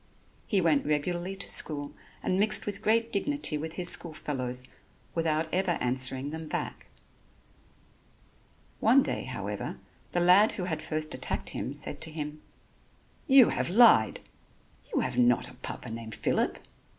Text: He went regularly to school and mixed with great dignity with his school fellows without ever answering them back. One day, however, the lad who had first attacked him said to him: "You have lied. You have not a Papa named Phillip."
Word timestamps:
He 0.47 0.61
went 0.61 0.87
regularly 0.87 1.35
to 1.35 1.47
school 1.51 1.93
and 2.23 2.39
mixed 2.39 2.65
with 2.65 2.81
great 2.81 3.13
dignity 3.13 3.55
with 3.55 3.73
his 3.73 3.89
school 3.89 4.15
fellows 4.15 4.67
without 5.13 5.47
ever 5.53 5.77
answering 5.79 6.31
them 6.31 6.47
back. 6.47 6.87
One 8.79 9.03
day, 9.03 9.25
however, 9.25 9.77
the 10.11 10.19
lad 10.19 10.53
who 10.53 10.63
had 10.63 10.81
first 10.81 11.13
attacked 11.13 11.51
him 11.51 11.75
said 11.75 12.01
to 12.01 12.09
him: 12.09 12.41
"You 13.27 13.49
have 13.49 13.69
lied. 13.69 14.21
You 14.91 15.01
have 15.01 15.19
not 15.19 15.47
a 15.47 15.53
Papa 15.53 15.91
named 15.91 16.15
Phillip." 16.15 16.57